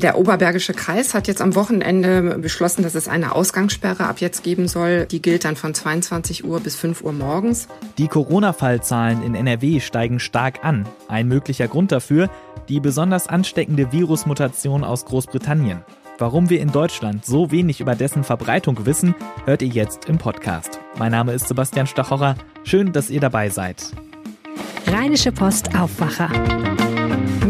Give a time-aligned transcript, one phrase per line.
[0.00, 4.68] Der Oberbergische Kreis hat jetzt am Wochenende beschlossen, dass es eine Ausgangssperre ab jetzt geben
[4.68, 5.06] soll.
[5.06, 7.66] Die gilt dann von 22 Uhr bis 5 Uhr morgens.
[7.98, 10.86] Die Corona-Fallzahlen in NRW steigen stark an.
[11.08, 12.30] Ein möglicher Grund dafür,
[12.68, 15.82] die besonders ansteckende Virusmutation aus Großbritannien.
[16.18, 20.78] Warum wir in Deutschland so wenig über dessen Verbreitung wissen, hört ihr jetzt im Podcast.
[20.96, 22.36] Mein Name ist Sebastian Stachorer.
[22.62, 23.92] Schön, dass ihr dabei seid.
[24.86, 26.30] Rheinische Post Aufwacher.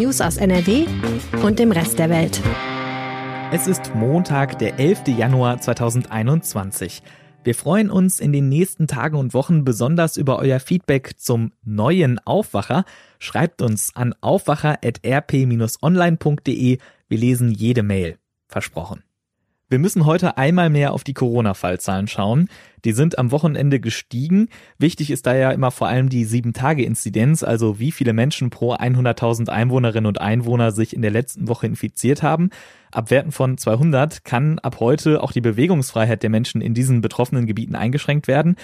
[0.09, 0.87] News aus NRW
[1.43, 2.41] und dem Rest der Welt.
[3.53, 5.09] Es ist Montag, der 11.
[5.09, 7.03] Januar 2021.
[7.45, 12.19] Wir freuen uns in den nächsten Tagen und Wochen besonders über euer Feedback zum neuen
[12.21, 12.87] Aufwacher.
[13.19, 16.79] Schreibt uns an aufwacher.rp-online.de.
[17.09, 18.17] Wir lesen jede Mail.
[18.47, 19.03] Versprochen.
[19.71, 22.49] Wir müssen heute einmal mehr auf die Corona-Fallzahlen schauen.
[22.87, 24.49] Die sind am Wochenende gestiegen.
[24.79, 29.51] Wichtig ist da ja immer vor allem die 7-Tage-Inzidenz, also wie viele Menschen pro 100.000
[29.51, 32.49] Einwohnerinnen und Einwohner sich in der letzten Woche infiziert haben.
[32.93, 37.45] Ab Werten von 200 kann ab heute auch die Bewegungsfreiheit der Menschen in diesen betroffenen
[37.45, 38.57] Gebieten eingeschränkt werden.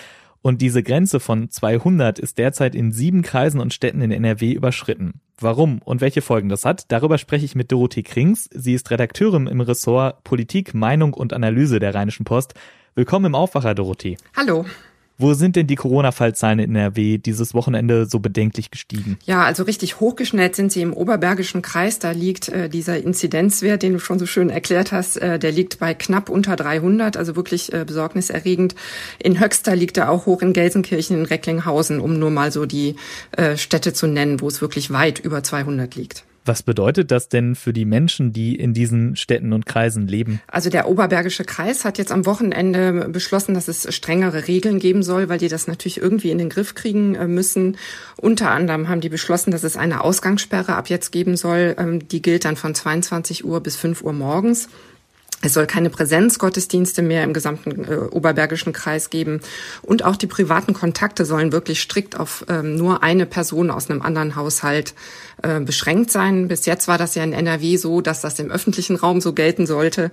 [0.46, 5.22] Und diese Grenze von 200 ist derzeit in sieben Kreisen und Städten in NRW überschritten.
[5.38, 8.50] Warum und welche Folgen das hat, darüber spreche ich mit Dorothee Krings.
[8.52, 12.52] Sie ist Redakteurin im Ressort Politik, Meinung und Analyse der Rheinischen Post.
[12.94, 14.18] Willkommen im Aufwacher, Dorothee.
[14.36, 14.66] Hallo.
[15.16, 19.16] Wo sind denn die Corona-Fallzahlen in NRW dieses Wochenende so bedenklich gestiegen?
[19.24, 22.00] Ja, also richtig hochgeschnellt sind sie im Oberbergischen Kreis.
[22.00, 25.78] Da liegt äh, dieser Inzidenzwert, den du schon so schön erklärt hast, äh, der liegt
[25.78, 28.74] bei knapp unter 300, also wirklich äh, besorgniserregend.
[29.20, 32.96] In Höxter liegt er auch hoch in Gelsenkirchen, in Recklinghausen, um nur mal so die
[33.32, 36.24] äh, Städte zu nennen, wo es wirklich weit über 200 liegt.
[36.44, 40.40] Was bedeutet das denn für die Menschen, die in diesen Städten und Kreisen leben?
[40.46, 45.28] Also der Oberbergische Kreis hat jetzt am Wochenende beschlossen, dass es strengere Regeln geben soll,
[45.28, 47.76] weil die das natürlich irgendwie in den Griff kriegen äh, müssen.
[48.16, 51.76] Unter anderem haben die beschlossen, dass es eine Ausgangssperre ab jetzt geben soll.
[51.78, 54.68] Ähm, die gilt dann von 22 Uhr bis 5 Uhr morgens.
[55.44, 59.40] Es soll keine Präsenzgottesdienste mehr im gesamten äh, Oberbergischen Kreis geben.
[59.82, 64.00] Und auch die privaten Kontakte sollen wirklich strikt auf ähm, nur eine Person aus einem
[64.00, 64.94] anderen Haushalt
[65.42, 66.48] äh, beschränkt sein.
[66.48, 69.66] Bis jetzt war das ja in NRW so, dass das im öffentlichen Raum so gelten
[69.66, 70.10] sollte.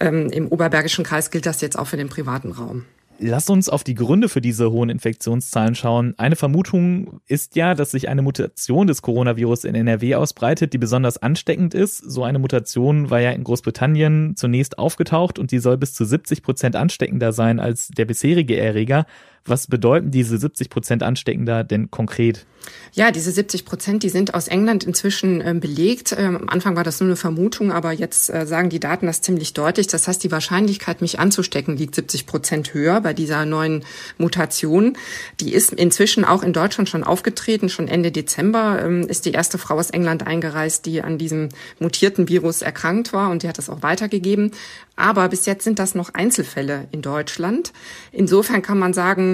[0.00, 2.84] Ähm, Im Oberbergischen Kreis gilt das jetzt auch für den privaten Raum.
[3.18, 6.14] Lass uns auf die Gründe für diese hohen Infektionszahlen schauen.
[6.18, 11.18] Eine Vermutung ist ja, dass sich eine Mutation des Coronavirus in NRW ausbreitet, die besonders
[11.18, 11.98] ansteckend ist.
[11.98, 16.42] So eine Mutation war ja in Großbritannien zunächst aufgetaucht und die soll bis zu 70
[16.42, 19.06] Prozent ansteckender sein als der bisherige Erreger.
[19.46, 22.46] Was bedeuten diese 70 Prozent ansteckender denn konkret?
[22.92, 26.14] Ja, diese 70 Prozent, die sind aus England inzwischen äh, belegt.
[26.16, 29.20] Ähm, am Anfang war das nur eine Vermutung, aber jetzt äh, sagen die Daten das
[29.20, 29.88] ziemlich deutlich.
[29.88, 33.84] Das heißt, die Wahrscheinlichkeit, mich anzustecken, liegt 70 Prozent höher bei dieser neuen
[34.16, 34.96] Mutation.
[35.40, 37.68] Die ist inzwischen auch in Deutschland schon aufgetreten.
[37.68, 41.48] Schon Ende Dezember ähm, ist die erste Frau aus England eingereist, die an diesem
[41.80, 44.52] mutierten Virus erkrankt war und die hat das auch weitergegeben.
[44.96, 47.72] Aber bis jetzt sind das noch Einzelfälle in Deutschland.
[48.12, 49.33] Insofern kann man sagen,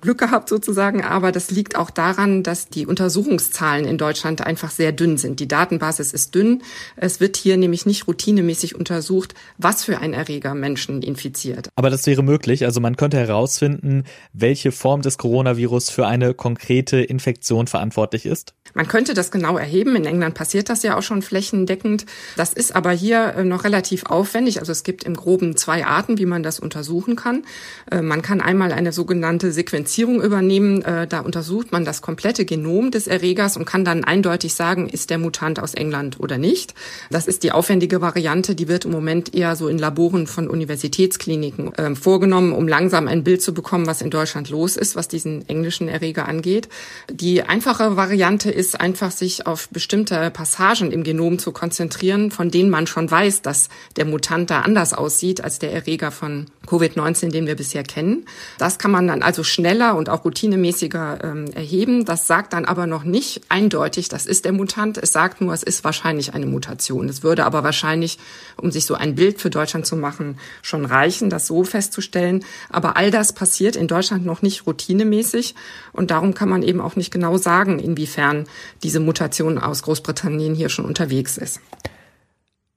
[0.00, 4.92] Glück gehabt sozusagen, aber das liegt auch daran, dass die Untersuchungszahlen in Deutschland einfach sehr
[4.92, 5.40] dünn sind.
[5.40, 6.62] Die Datenbasis ist dünn.
[6.96, 11.68] Es wird hier nämlich nicht routinemäßig untersucht, was für ein Erreger Menschen infiziert.
[11.76, 12.64] Aber das wäre möglich.
[12.64, 18.54] Also man könnte herausfinden, welche Form des Coronavirus für eine konkrete Infektion verantwortlich ist.
[18.74, 19.96] Man könnte das genau erheben.
[19.96, 22.06] In England passiert das ja auch schon flächendeckend.
[22.36, 24.60] Das ist aber hier äh, noch relativ aufwendig.
[24.60, 27.44] Also es gibt im Groben zwei Arten, wie man das untersuchen kann.
[27.90, 30.82] Äh, man kann einmal eine sogenannte Sequenzierung übernehmen.
[30.82, 35.10] Äh, da untersucht man das komplette Genom des Erregers und kann dann eindeutig sagen, ist
[35.10, 36.74] der Mutant aus England oder nicht.
[37.10, 38.54] Das ist die aufwendige Variante.
[38.54, 43.24] Die wird im Moment eher so in Laboren von Universitätskliniken ähm, vorgenommen, um langsam ein
[43.24, 46.68] Bild zu bekommen, was in Deutschland los ist, was diesen englischen Erreger angeht.
[47.10, 52.70] Die einfache Variante ist einfach sich auf bestimmte Passagen im Genom zu konzentrieren, von denen
[52.70, 57.46] man schon weiß, dass der Mutant da anders aussieht als der Erreger von Covid-19, den
[57.46, 58.26] wir bisher kennen.
[58.58, 62.04] Das kann man dann also schneller und auch routinemäßiger ähm, erheben.
[62.04, 64.98] Das sagt dann aber noch nicht eindeutig, das ist der Mutant.
[64.98, 67.08] Es sagt nur, es ist wahrscheinlich eine Mutation.
[67.08, 68.18] Es würde aber wahrscheinlich,
[68.56, 72.44] um sich so ein Bild für Deutschland zu machen, schon reichen, das so festzustellen.
[72.68, 75.54] Aber all das passiert in Deutschland noch nicht routinemäßig
[75.92, 78.46] und darum kann man eben auch nicht genau sagen, inwiefern
[78.82, 81.60] diese Mutation aus Großbritannien hier schon unterwegs ist.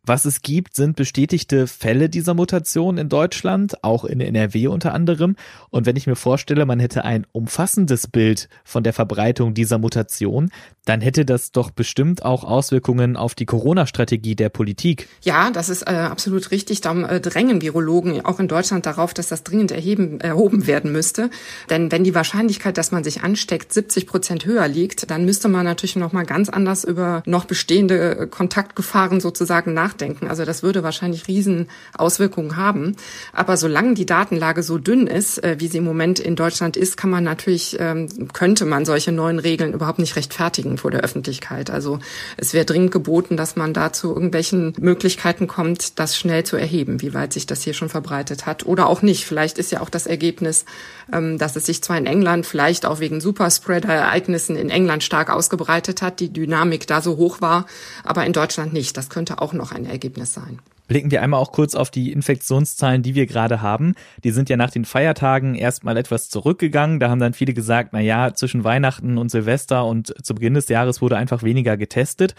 [0.09, 5.35] Was es gibt, sind bestätigte Fälle dieser Mutation in Deutschland, auch in NRW unter anderem.
[5.69, 10.50] Und wenn ich mir vorstelle, man hätte ein umfassendes Bild von der Verbreitung dieser Mutation,
[10.85, 15.07] dann hätte das doch bestimmt auch Auswirkungen auf die Corona-Strategie der Politik.
[15.21, 16.81] Ja, das ist äh, absolut richtig.
[16.81, 21.29] Darum äh, drängen Virologen auch in Deutschland darauf, dass das dringend erheben, erhoben werden müsste.
[21.69, 25.65] Denn wenn die Wahrscheinlichkeit, dass man sich ansteckt, 70 Prozent höher liegt, dann müsste man
[25.65, 30.28] natürlich noch mal ganz anders über noch bestehende Kontaktgefahren sozusagen nachdenken nachdenken.
[30.28, 31.68] Also das würde wahrscheinlich riesen
[31.98, 32.96] Auswirkungen haben.
[33.34, 36.98] Aber solange die Datenlage so dünn ist, äh, wie sie im Moment in Deutschland ist,
[36.98, 41.69] kann man natürlich, ähm, könnte man solche neuen Regeln überhaupt nicht rechtfertigen vor der Öffentlichkeit.
[41.69, 42.00] Also
[42.38, 47.01] es wäre dringend geboten, dass man da zu irgendwelchen Möglichkeiten kommt, das schnell zu erheben,
[47.01, 49.25] wie weit sich das hier schon verbreitet hat oder auch nicht.
[49.25, 50.66] Vielleicht ist ja auch das Ergebnis,
[51.13, 56.01] ähm, dass es sich zwar in England vielleicht auch wegen Superspreader-Ereignissen in England stark ausgebreitet
[56.01, 57.66] hat, die Dynamik da so hoch war,
[58.04, 58.96] aber in Deutschland nicht.
[58.98, 60.59] Das könnte auch noch ein Ergebnis sein.
[60.88, 63.94] Blicken wir einmal auch kurz auf die Infektionszahlen, die wir gerade haben.
[64.24, 67.00] Die sind ja nach den Feiertagen erstmal etwas zurückgegangen.
[67.00, 70.68] Da haben dann viele gesagt, na ja, zwischen Weihnachten und Silvester und zu Beginn des
[70.68, 72.33] Jahres wurde einfach weniger getestet.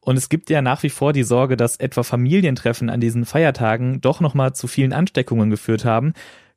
[0.00, 4.00] Und es gibt ja nach wie vor die Sorge, dass etwa Familientreffen an diesen Feiertagen
[4.00, 6.14] doch nochmal zu vielen Ansteckungen geführt haben.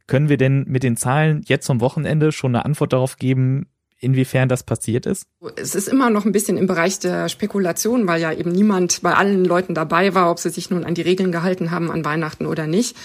[0.07, 3.68] Können wir denn mit den Zahlen jetzt zum Wochenende schon eine Antwort darauf geben,
[4.04, 5.26] inwiefern das passiert ist?
[5.56, 9.14] Es ist immer noch ein bisschen im Bereich der Spekulation, weil ja eben niemand bei
[9.14, 12.46] allen Leuten dabei war, ob sie sich nun an die Regeln gehalten haben an Weihnachten
[12.46, 12.96] oder nicht.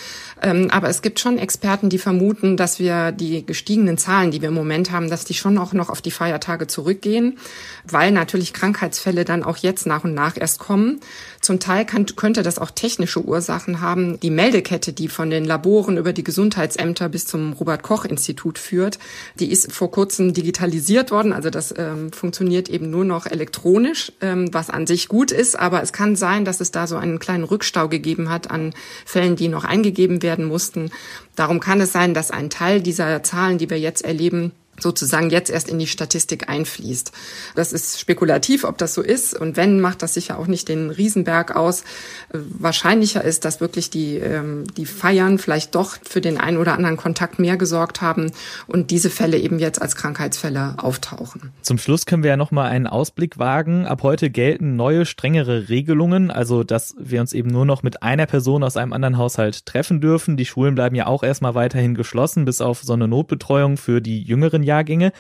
[0.42, 4.48] Ähm, aber es gibt schon Experten, die vermuten, dass wir die gestiegenen Zahlen, die wir
[4.48, 7.38] im Moment haben, dass die schon auch noch auf die Feiertage zurückgehen,
[7.84, 11.00] weil natürlich Krankheitsfälle dann auch jetzt nach und nach erst kommen.
[11.48, 14.20] Zum Teil kann, könnte das auch technische Ursachen haben.
[14.20, 18.98] Die Meldekette, die von den Laboren über die Gesundheitsämter bis zum Robert Koch Institut führt,
[19.40, 21.32] die ist vor kurzem digitalisiert worden.
[21.32, 25.58] Also das ähm, funktioniert eben nur noch elektronisch, ähm, was an sich gut ist.
[25.58, 28.74] Aber es kann sein, dass es da so einen kleinen Rückstau gegeben hat an
[29.06, 30.90] Fällen, die noch eingegeben werden mussten.
[31.34, 35.50] Darum kann es sein, dass ein Teil dieser Zahlen, die wir jetzt erleben, sozusagen jetzt
[35.50, 37.12] erst in die Statistik einfließt.
[37.54, 39.34] Das ist spekulativ, ob das so ist.
[39.34, 41.84] Und wenn, macht das sicher auch nicht den Riesenberg aus.
[42.32, 46.96] Wahrscheinlicher ist, dass wirklich die, ähm, die Feiern vielleicht doch für den einen oder anderen
[46.96, 48.32] Kontakt mehr gesorgt haben
[48.66, 51.52] und diese Fälle eben jetzt als Krankheitsfälle auftauchen.
[51.62, 53.86] Zum Schluss können wir ja nochmal einen Ausblick wagen.
[53.86, 56.30] Ab heute gelten neue, strengere Regelungen.
[56.30, 60.00] Also, dass wir uns eben nur noch mit einer Person aus einem anderen Haushalt treffen
[60.00, 60.36] dürfen.
[60.36, 64.22] Die Schulen bleiben ja auch erstmal weiterhin geschlossen, bis auf so eine Notbetreuung für die
[64.22, 65.12] jüngeren Jahrgänge.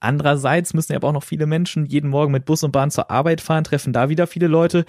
[0.00, 3.10] Andererseits müssen ja aber auch noch viele Menschen jeden Morgen mit Bus und Bahn zur
[3.10, 4.84] Arbeit fahren, treffen da wieder viele Leute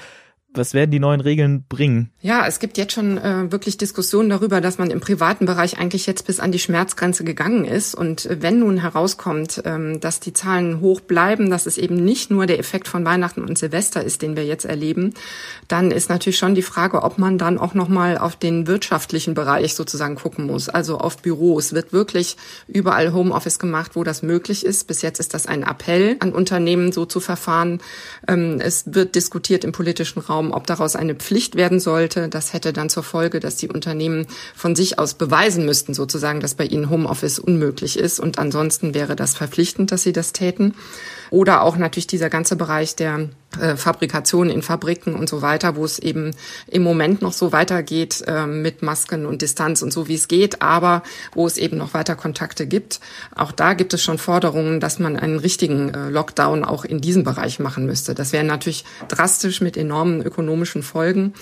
[0.57, 2.11] was werden die neuen Regeln bringen?
[2.21, 6.05] Ja, es gibt jetzt schon äh, wirklich Diskussionen darüber, dass man im privaten Bereich eigentlich
[6.05, 7.95] jetzt bis an die Schmerzgrenze gegangen ist.
[7.95, 12.45] Und wenn nun herauskommt, ähm, dass die Zahlen hoch bleiben, dass es eben nicht nur
[12.45, 15.13] der Effekt von Weihnachten und Silvester ist, den wir jetzt erleben,
[15.67, 19.75] dann ist natürlich schon die Frage, ob man dann auch nochmal auf den wirtschaftlichen Bereich
[19.75, 21.73] sozusagen gucken muss, also auf Büros.
[21.73, 22.37] Wird wirklich
[22.67, 24.87] überall Homeoffice gemacht, wo das möglich ist.
[24.87, 27.79] Bis jetzt ist das ein Appell an Unternehmen, so zu verfahren.
[28.27, 32.29] Ähm, es wird diskutiert im politischen Raum Raum, ob daraus eine Pflicht werden sollte.
[32.29, 36.55] Das hätte dann zur Folge, dass die Unternehmen von sich aus beweisen müssten, sozusagen, dass
[36.55, 38.19] bei ihnen Homeoffice unmöglich ist.
[38.19, 40.75] Und ansonsten wäre das verpflichtend, dass sie das täten.
[41.31, 43.29] Oder auch natürlich dieser ganze Bereich der
[43.59, 46.31] äh, Fabrikation in Fabriken und so weiter, wo es eben
[46.67, 50.61] im Moment noch so weitergeht äh, mit Masken und Distanz und so wie es geht,
[50.61, 51.03] aber
[51.33, 52.99] wo es eben noch weiter Kontakte gibt.
[53.35, 57.23] Auch da gibt es schon Forderungen, dass man einen richtigen äh, Lockdown auch in diesem
[57.23, 58.15] Bereich machen müsste.
[58.15, 61.33] Das wäre natürlich drastisch mit enormen ökonomischen Folgen.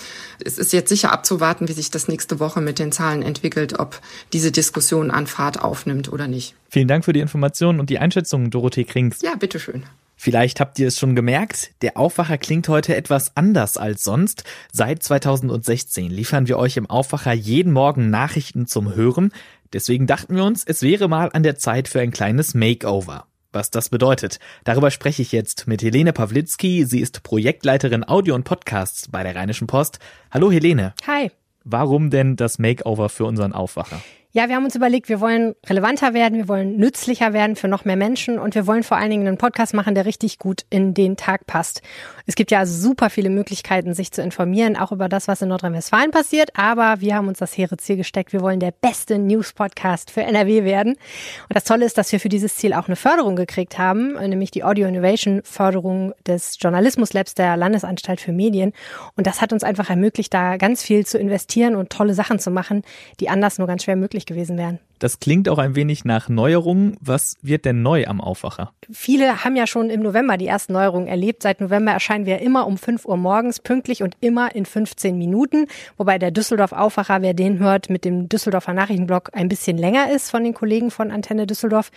[0.43, 3.99] Es ist jetzt sicher abzuwarten, wie sich das nächste Woche mit den Zahlen entwickelt, ob
[4.33, 6.55] diese Diskussion an Fahrt aufnimmt oder nicht.
[6.69, 9.21] Vielen Dank für die Informationen und die Einschätzung, Dorothee Krings.
[9.21, 9.83] Ja, bitteschön.
[10.23, 14.45] Vielleicht habt ihr es schon gemerkt, der Aufwacher klingt heute etwas anders als sonst.
[14.71, 19.33] Seit 2016 liefern wir euch im Aufwacher jeden Morgen Nachrichten zum Hören.
[19.73, 23.25] Deswegen dachten wir uns, es wäre mal an der Zeit für ein kleines Makeover.
[23.51, 26.85] Was das bedeutet, darüber spreche ich jetzt mit Helene Pawlitzki.
[26.85, 29.99] Sie ist Projektleiterin Audio und Podcasts bei der Rheinischen Post.
[30.31, 30.93] Hallo Helene.
[31.05, 31.31] Hi.
[31.65, 34.01] Warum denn das Makeover für unseren Aufwacher?
[34.35, 37.85] Ja, wir haben uns überlegt, wir wollen relevanter werden, wir wollen nützlicher werden für noch
[37.85, 40.95] mehr Menschen und wir wollen vor allen Dingen einen Podcast machen, der richtig gut in
[40.95, 41.83] den Tag passt.
[42.25, 45.49] Es gibt ja also super viele Möglichkeiten, sich zu informieren, auch über das, was in
[45.49, 50.09] Nordrhein-Westfalen passiert, aber wir haben uns das hehre Ziel gesteckt, wir wollen der beste News-Podcast
[50.09, 50.93] für NRW werden.
[50.93, 54.49] Und das Tolle ist, dass wir für dieses Ziel auch eine Förderung gekriegt haben, nämlich
[54.49, 58.73] die Audio Innovation Förderung des Journalismus Labs der Landesanstalt für Medien.
[59.15, 62.49] Und das hat uns einfach ermöglicht, da ganz viel zu investieren und tolle Sachen zu
[62.49, 62.81] machen,
[63.19, 64.79] die anders nur ganz schwer möglich möglich gewesen wären.
[65.03, 66.95] Das klingt auch ein wenig nach Neuerungen.
[67.01, 68.71] Was wird denn neu am Aufwacher?
[68.89, 71.43] Viele haben ja schon im November die ersten Neuerungen erlebt.
[71.43, 75.67] Seit November erscheinen wir immer um 5 Uhr morgens pünktlich und immer in 15 Minuten.
[75.97, 80.31] Wobei der Düsseldorf Aufwacher, wer den hört, mit dem Düsseldorfer Nachrichtenblock ein bisschen länger ist
[80.31, 81.91] von den Kollegen von Antenne Düsseldorf.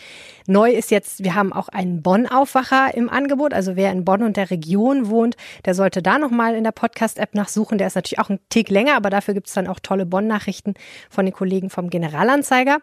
[0.48, 3.54] Neu ist jetzt, wir haben auch einen Bonn-Aufwacher im Angebot.
[3.54, 7.36] Also wer in Bonn und der Region wohnt, der sollte da nochmal in der Podcast-App
[7.36, 7.78] nachsuchen.
[7.78, 10.74] Der ist natürlich auch ein Tick länger, aber dafür gibt es dann auch tolle Bonn-Nachrichten
[11.08, 12.78] von den Kollegen vom Generalanzeiger.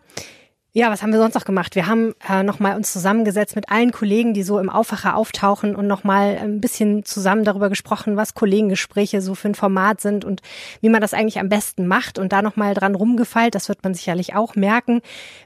[0.75, 1.75] Ja, was haben wir sonst noch gemacht?
[1.75, 5.86] Wir haben äh, nochmal uns zusammengesetzt mit allen Kollegen, die so im Aufwacher auftauchen und
[5.86, 10.41] nochmal ein bisschen zusammen darüber gesprochen, was Kollegengespräche so für ein Format sind und
[10.82, 13.53] wie man das eigentlich am besten macht und da nochmal dran rumgefeilt.
[13.53, 15.01] Das wird man sicherlich auch merken.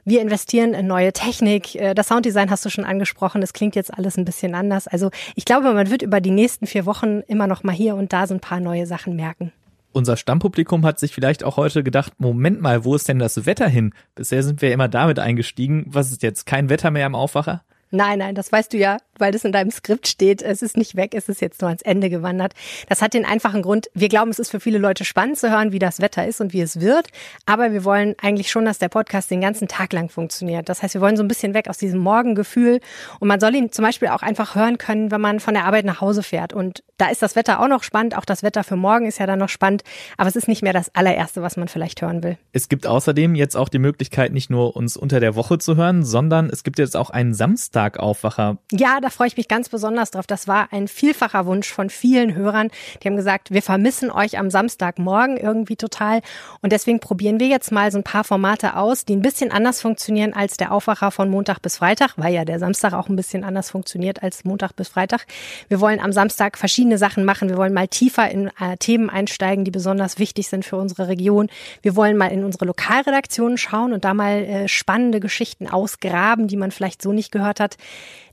[0.06, 1.74] Wir investieren in neue Technik.
[1.74, 3.42] Äh, das Sounddesign hast du schon angesprochen.
[3.42, 4.88] Das klingt jetzt alles ein bisschen anders.
[4.88, 8.14] Also ich glaube, man wird über die nächsten vier Wochen immer noch mal hier und
[8.14, 9.52] da so ein paar neue Sachen merken.
[9.92, 13.68] Unser Stammpublikum hat sich vielleicht auch heute gedacht, Moment mal, wo ist denn das Wetter
[13.68, 13.94] hin?
[14.14, 15.86] Bisher sind wir immer damit eingestiegen.
[15.88, 17.62] Was ist jetzt kein Wetter mehr am Aufwacher?
[17.90, 20.42] Nein, nein, das weißt du ja, weil das in deinem Skript steht.
[20.42, 22.52] Es ist nicht weg, es ist jetzt nur ans Ende gewandert.
[22.88, 25.72] Das hat den einfachen Grund, wir glauben, es ist für viele Leute spannend zu hören,
[25.72, 27.08] wie das Wetter ist und wie es wird.
[27.46, 30.68] Aber wir wollen eigentlich schon, dass der Podcast den ganzen Tag lang funktioniert.
[30.68, 32.80] Das heißt, wir wollen so ein bisschen weg aus diesem Morgengefühl.
[33.20, 35.84] Und man soll ihn zum Beispiel auch einfach hören können, wenn man von der Arbeit
[35.84, 36.52] nach Hause fährt.
[36.52, 38.16] Und da ist das Wetter auch noch spannend.
[38.16, 39.82] Auch das Wetter für morgen ist ja dann noch spannend.
[40.16, 42.36] Aber es ist nicht mehr das allererste, was man vielleicht hören will.
[42.52, 46.04] Es gibt außerdem jetzt auch die Möglichkeit, nicht nur uns unter der Woche zu hören,
[46.04, 47.34] sondern es gibt jetzt auch einen
[47.78, 48.58] Samstag-Aufwacher.
[48.72, 50.26] Ja, da freue ich mich ganz besonders drauf.
[50.26, 52.70] Das war ein vielfacher Wunsch von vielen Hörern.
[53.02, 56.20] Die haben gesagt, wir vermissen euch am Samstagmorgen irgendwie total.
[56.60, 59.80] Und deswegen probieren wir jetzt mal so ein paar Formate aus, die ein bisschen anders
[59.80, 63.44] funktionieren als der Aufwacher von Montag bis Freitag, weil ja der Samstag auch ein bisschen
[63.44, 65.26] anders funktioniert als Montag bis Freitag.
[65.68, 67.48] Wir wollen am Samstag verschiedene verschiedene Sachen machen.
[67.48, 71.48] Wir wollen mal tiefer in äh, Themen einsteigen, die besonders wichtig sind für unsere Region.
[71.82, 76.56] Wir wollen mal in unsere Lokalredaktionen schauen und da mal äh, spannende Geschichten ausgraben, die
[76.56, 77.67] man vielleicht so nicht gehört hat.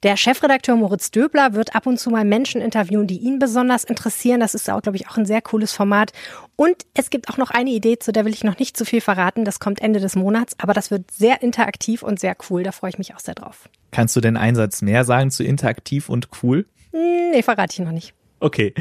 [0.03, 4.39] Der Chefredakteur Moritz Döbler wird ab und zu mal Menschen interviewen, die ihn besonders interessieren.
[4.39, 6.11] Das ist auch, glaube ich, auch ein sehr cooles Format.
[6.55, 9.01] Und es gibt auch noch eine Idee, zu der will ich noch nicht zu viel
[9.01, 9.45] verraten.
[9.45, 12.63] Das kommt Ende des Monats, aber das wird sehr interaktiv und sehr cool.
[12.63, 13.67] Da freue ich mich auch sehr drauf.
[13.91, 16.65] Kannst du denn einen Satz mehr sagen zu interaktiv und cool?
[16.91, 18.13] Hm, nee, verrate ich noch nicht.
[18.39, 18.73] Okay.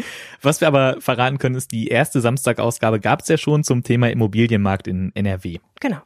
[0.42, 4.10] Was wir aber verraten können, ist, die erste Samstagausgabe gab es ja schon zum Thema
[4.10, 5.58] Immobilienmarkt in NRW.
[5.80, 6.02] Genau.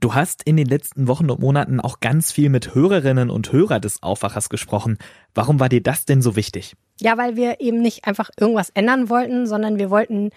[0.00, 3.80] Du hast in den letzten Wochen und Monaten auch ganz viel mit Hörerinnen und Hörern
[3.80, 4.98] des Aufwachers gesprochen.
[5.34, 6.74] Warum war dir das denn so wichtig?
[7.00, 10.30] Ja, weil wir eben nicht einfach irgendwas ändern wollten, sondern wir wollten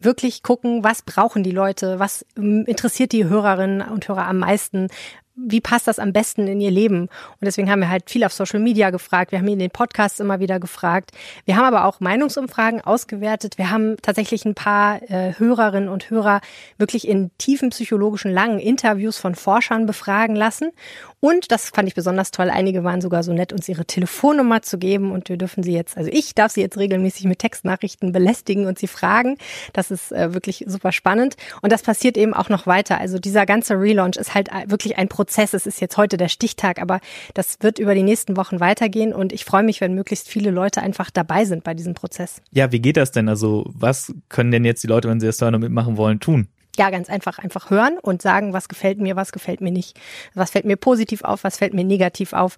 [0.00, 4.88] wirklich gucken, was brauchen die Leute, was interessiert die Hörerinnen und Hörer am meisten,
[5.36, 7.02] wie passt das am besten in ihr Leben?
[7.02, 9.32] Und deswegen haben wir halt viel auf Social Media gefragt.
[9.32, 11.10] Wir haben in den Podcasts immer wieder gefragt.
[11.44, 13.58] Wir haben aber auch Meinungsumfragen ausgewertet.
[13.58, 16.40] Wir haben tatsächlich ein paar äh, Hörerinnen und Hörer
[16.78, 20.72] wirklich in tiefen psychologischen langen Interviews von Forschern befragen lassen.
[21.20, 22.50] Und das fand ich besonders toll.
[22.50, 25.12] Einige waren sogar so nett, uns ihre Telefonnummer zu geben.
[25.12, 28.78] Und wir dürfen sie jetzt, also ich darf sie jetzt regelmäßig mit Textnachrichten belästigen und
[28.78, 29.36] sie fragen.
[29.72, 31.36] Das ist äh, wirklich super spannend.
[31.62, 33.00] Und das passiert eben auch noch weiter.
[33.00, 35.54] Also dieser ganze Relaunch ist halt äh, wirklich ein Prozess.
[35.54, 37.00] Es ist jetzt heute der Stichtag, aber
[37.34, 40.82] das wird über die nächsten Wochen weitergehen und ich freue mich, wenn möglichst viele Leute
[40.82, 42.42] einfach dabei sind bei diesem Prozess.
[42.52, 43.28] Ja, wie geht das denn?
[43.28, 46.48] Also was können denn jetzt die Leute, wenn sie das hören und mitmachen wollen, tun?
[46.76, 49.98] Ja, ganz einfach, einfach hören und sagen, was gefällt mir, was gefällt mir nicht,
[50.34, 52.56] was fällt mir positiv auf, was fällt mir negativ auf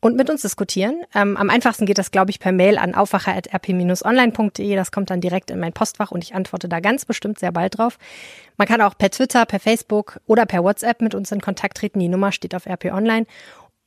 [0.00, 1.02] und mit uns diskutieren.
[1.14, 4.76] Ähm, am einfachsten geht das, glaube ich, per Mail an aufwacher.rp-online.de.
[4.76, 7.78] Das kommt dann direkt in mein Postfach und ich antworte da ganz bestimmt sehr bald
[7.78, 7.98] drauf.
[8.56, 11.98] Man kann auch per Twitter, per Facebook oder per WhatsApp mit uns in Kontakt treten.
[11.98, 13.26] Die Nummer steht auf RP Online.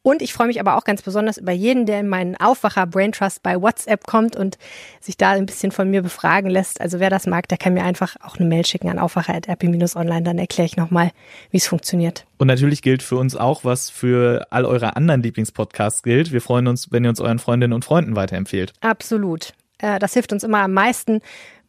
[0.01, 3.11] Und ich freue mich aber auch ganz besonders über jeden, der in meinen Aufwacher Brain
[3.11, 4.57] Trust bei WhatsApp kommt und
[5.01, 6.79] sich da ein bisschen von mir befragen lässt.
[6.79, 10.37] Also wer das mag, der kann mir einfach auch eine Mail schicken an aufwacher.rp-online, dann
[10.37, 11.11] erkläre ich nochmal,
[11.51, 12.25] wie es funktioniert.
[12.37, 16.31] Und natürlich gilt für uns auch, was für all eure anderen Lieblingspodcasts gilt.
[16.31, 18.71] Wir freuen uns, wenn ihr uns euren Freundinnen und Freunden weiterempfehlt.
[18.79, 19.53] Absolut.
[19.79, 21.19] Äh, das hilft uns immer am meisten,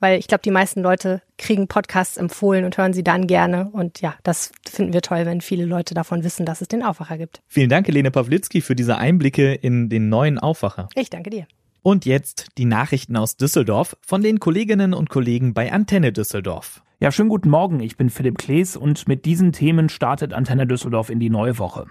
[0.01, 3.71] weil ich glaube, die meisten Leute kriegen Podcasts empfohlen und hören sie dann gerne.
[3.71, 7.19] Und ja, das finden wir toll, wenn viele Leute davon wissen, dass es den Aufwacher
[7.19, 7.43] gibt.
[7.47, 10.89] Vielen Dank, Helene Pawlitzki, für diese Einblicke in den neuen Aufwacher.
[10.95, 11.47] Ich danke dir.
[11.83, 16.83] Und jetzt die Nachrichten aus Düsseldorf von den Kolleginnen und Kollegen bei Antenne Düsseldorf.
[16.99, 17.81] Ja, schönen guten Morgen.
[17.81, 21.87] Ich bin Philipp Klees und mit diesen Themen startet Antenne Düsseldorf in die neue Woche.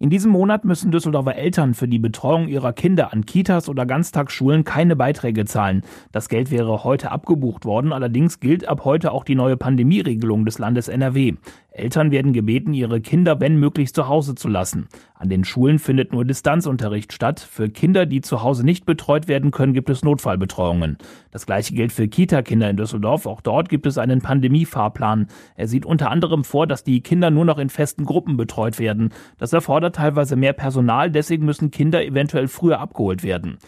[0.00, 4.62] In diesem Monat müssen Düsseldorfer Eltern für die Betreuung ihrer Kinder an Kitas oder Ganztagsschulen
[4.62, 5.82] keine Beiträge zahlen.
[6.12, 10.60] Das Geld wäre heute abgebucht worden, allerdings gilt ab heute auch die neue Pandemieregelung des
[10.60, 11.34] Landes NRW.
[11.78, 14.88] Eltern werden gebeten, ihre Kinder wenn möglich zu Hause zu lassen.
[15.14, 17.40] An den Schulen findet nur Distanzunterricht statt.
[17.40, 20.98] Für Kinder, die zu Hause nicht betreut werden können, gibt es Notfallbetreuungen.
[21.30, 23.26] Das gleiche gilt für Kita-Kinder in Düsseldorf.
[23.26, 25.26] Auch dort gibt es einen Pandemiefahrplan.
[25.56, 29.10] Er sieht unter anderem vor, dass die Kinder nur noch in festen Gruppen betreut werden.
[29.38, 33.58] Das erfordert teilweise mehr Personal, deswegen müssen Kinder eventuell früher abgeholt werden.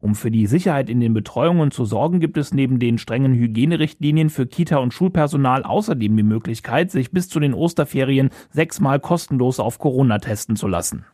[0.00, 4.30] Um für die Sicherheit in den Betreuungen zu sorgen, gibt es neben den strengen Hygienerichtlinien
[4.30, 9.78] für Kita- und Schulpersonal außerdem die Möglichkeit, sich bis zu den Osterferien sechsmal kostenlos auf
[9.78, 11.04] Corona testen zu lassen.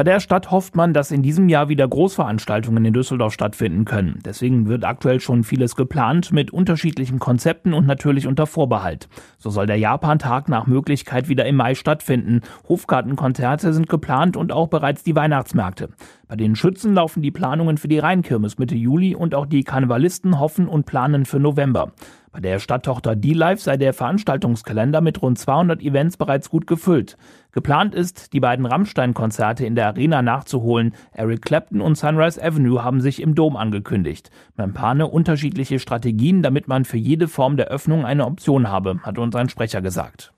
[0.00, 4.18] Bei der Stadt hofft man, dass in diesem Jahr wieder Großveranstaltungen in Düsseldorf stattfinden können.
[4.24, 9.10] Deswegen wird aktuell schon vieles geplant mit unterschiedlichen Konzepten und natürlich unter Vorbehalt.
[9.36, 12.40] So soll der Japantag nach Möglichkeit wieder im Mai stattfinden.
[12.66, 15.90] Hofgartenkonzerte sind geplant und auch bereits die Weihnachtsmärkte.
[16.26, 20.40] Bei den Schützen laufen die Planungen für die Rheinkirmes Mitte Juli und auch die Karnevalisten
[20.40, 21.92] hoffen und planen für November.
[22.32, 27.16] Bei der Stadttochter D-Live sei der Veranstaltungskalender mit rund 200 Events bereits gut gefüllt.
[27.52, 30.94] Geplant ist, die beiden Rammstein-Konzerte in der Arena nachzuholen.
[31.12, 34.30] Eric Clapton und Sunrise Avenue haben sich im Dom angekündigt.
[34.56, 39.18] Man plane unterschiedliche Strategien, damit man für jede Form der Öffnung eine Option habe, hat
[39.18, 40.32] uns ein Sprecher gesagt.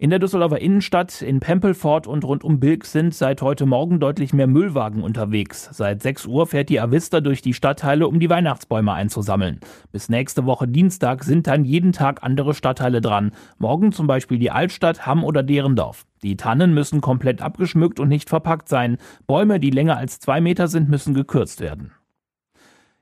[0.00, 4.32] In der Düsseldorfer Innenstadt, in Pempelfort und rund um Bilk sind seit heute Morgen deutlich
[4.32, 5.68] mehr Müllwagen unterwegs.
[5.72, 9.58] Seit 6 Uhr fährt die Avista durch die Stadtteile, um die Weihnachtsbäume einzusammeln.
[9.90, 13.32] Bis nächste Woche Dienstag sind dann jeden Tag andere Stadtteile dran.
[13.58, 16.06] Morgen zum Beispiel die Altstadt, Hamm oder Derendorf.
[16.22, 18.98] Die Tannen müssen komplett abgeschmückt und nicht verpackt sein.
[19.26, 21.92] Bäume, die länger als zwei Meter sind, müssen gekürzt werden.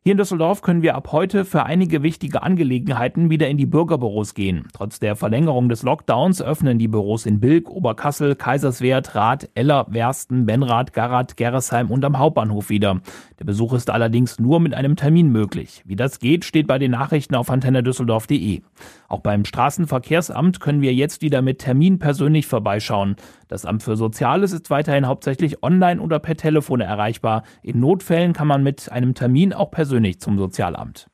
[0.07, 4.35] Hier in Düsseldorf können wir ab heute für einige wichtige Angelegenheiten wieder in die Bürgerbüros
[4.35, 4.69] gehen.
[4.73, 10.47] Trotz der Verlängerung des Lockdowns öffnen die Büros in Bilk, Oberkassel, Kaiserswerth, Rath, Eller, Wersten,
[10.47, 13.01] Benrath, Garat, Gerresheim und am Hauptbahnhof wieder.
[13.41, 15.83] Der Besuch ist allerdings nur mit einem Termin möglich.
[15.87, 18.63] Wie das geht, steht bei den Nachrichten auf antennedüsseldorf.de.
[19.09, 23.17] Auch beim Straßenverkehrsamt können wir jetzt wieder mit Termin persönlich vorbeischauen.
[23.49, 27.45] Das Amt für Soziales ist weiterhin hauptsächlich online oder per Telefon erreichbar.
[27.63, 31.09] In Notfällen kann man mit einem Termin auch persönlich zum Sozialamt.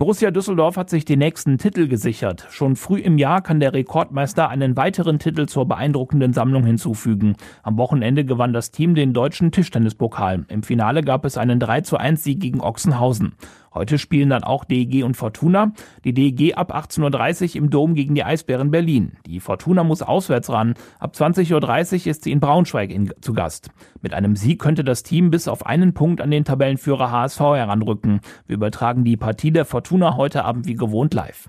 [0.00, 2.46] Borussia Düsseldorf hat sich den nächsten Titel gesichert.
[2.48, 7.36] Schon früh im Jahr kann der Rekordmeister einen weiteren Titel zur beeindruckenden Sammlung hinzufügen.
[7.62, 10.46] Am Wochenende gewann das Team den deutschen Tischtennispokal.
[10.48, 13.34] Im Finale gab es einen 3 zu 1 Sieg gegen Ochsenhausen.
[13.72, 15.72] Heute spielen dann auch DEG und Fortuna.
[16.04, 19.12] Die DEG ab 18.30 Uhr im Dom gegen die Eisbären Berlin.
[19.26, 20.74] Die Fortuna muss auswärts ran.
[20.98, 21.52] Ab 20.30
[22.02, 23.70] Uhr ist sie in Braunschweig in, zu Gast.
[24.02, 28.20] Mit einem Sieg könnte das Team bis auf einen Punkt an den Tabellenführer HSV heranrücken.
[28.46, 31.48] Wir übertragen die Partie der Fortuna heute Abend wie gewohnt live.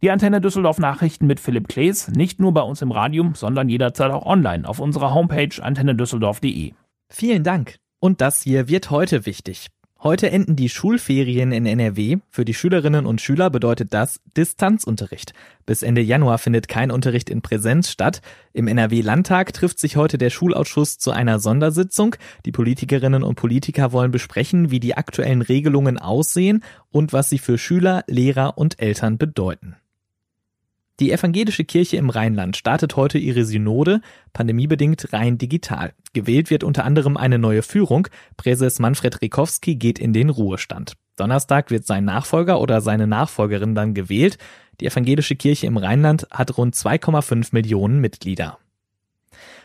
[0.00, 4.12] Die Antenne Düsseldorf Nachrichten mit Philipp Klees, nicht nur bei uns im Radio, sondern jederzeit
[4.12, 6.72] auch online auf unserer Homepage antennedüsseldorf.de.
[7.10, 7.76] Vielen Dank.
[8.00, 9.68] Und das hier wird heute wichtig.
[10.00, 12.18] Heute enden die Schulferien in NRW.
[12.30, 15.32] Für die Schülerinnen und Schüler bedeutet das Distanzunterricht.
[15.66, 18.22] Bis Ende Januar findet kein Unterricht in Präsenz statt.
[18.52, 22.14] Im NRW-Landtag trifft sich heute der Schulausschuss zu einer Sondersitzung.
[22.46, 27.58] Die Politikerinnen und Politiker wollen besprechen, wie die aktuellen Regelungen aussehen und was sie für
[27.58, 29.74] Schüler, Lehrer und Eltern bedeuten.
[31.00, 34.00] Die evangelische Kirche im Rheinland startet heute ihre Synode,
[34.32, 35.92] pandemiebedingt rein digital.
[36.12, 38.08] Gewählt wird unter anderem eine neue Führung.
[38.36, 40.94] Präses Manfred Rikowski geht in den Ruhestand.
[41.14, 44.38] Donnerstag wird sein Nachfolger oder seine Nachfolgerin dann gewählt.
[44.80, 48.58] Die evangelische Kirche im Rheinland hat rund 2,5 Millionen Mitglieder.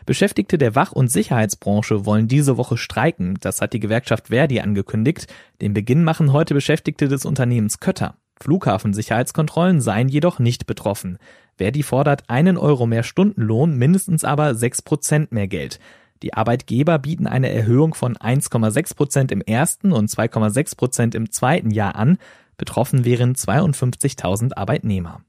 [0.06, 3.38] Beschäftigte der Wach- und Sicherheitsbranche wollen diese Woche streiken.
[3.40, 5.26] Das hat die Gewerkschaft Verdi angekündigt.
[5.60, 8.16] Den Beginn machen heute Beschäftigte des Unternehmens Kötter.
[8.40, 11.18] Flughafensicherheitskontrollen seien jedoch nicht betroffen.
[11.56, 15.78] Verdi fordert einen Euro mehr Stundenlohn, mindestens aber sechs Prozent mehr Geld.
[16.22, 21.70] Die Arbeitgeber bieten eine Erhöhung von 1,6 Prozent im ersten und 2,6 Prozent im zweiten
[21.70, 22.18] Jahr an.
[22.56, 25.22] Betroffen wären 52.000 Arbeitnehmer.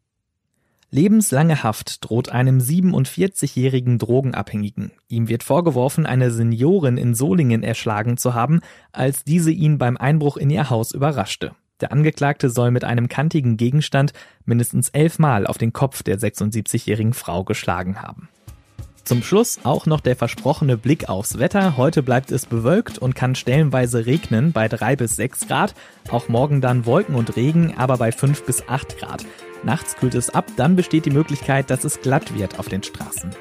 [0.92, 4.92] Lebenslange Haft droht einem 47-jährigen Drogenabhängigen.
[5.10, 8.62] Ihm wird vorgeworfen, eine Seniorin in Solingen erschlagen zu haben,
[8.94, 11.54] als diese ihn beim Einbruch in ihr Haus überraschte.
[11.82, 14.14] Der Angeklagte soll mit einem kantigen Gegenstand
[14.46, 18.30] mindestens elfmal auf den Kopf der 76-jährigen Frau geschlagen haben.
[19.04, 21.78] Zum Schluss auch noch der versprochene Blick aufs Wetter.
[21.78, 25.76] Heute bleibt es bewölkt und kann stellenweise regnen bei drei bis sechs Grad.
[26.10, 29.26] Auch morgen dann Wolken und Regen, aber bei fünf bis acht Grad.
[29.64, 33.32] Nachts kühlt es ab, dann besteht die Möglichkeit, dass es glatt wird auf den Straßen.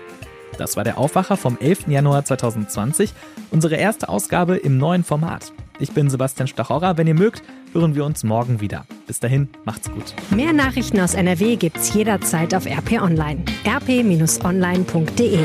[0.59, 1.89] Das war der Aufwacher vom 11.
[1.89, 3.15] Januar 2020,
[3.51, 5.53] unsere erste Ausgabe im neuen Format.
[5.79, 6.97] Ich bin Sebastian Stachorra.
[6.97, 7.43] Wenn ihr mögt,
[7.75, 8.87] hören wir uns morgen wieder.
[9.07, 10.15] Bis dahin, macht's gut.
[10.31, 13.45] Mehr Nachrichten aus NRW gibt's jederzeit auf RP Online.
[13.67, 15.39] rp-online.de